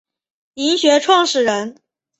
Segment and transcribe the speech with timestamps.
[0.55, 1.75] 黾学创始人。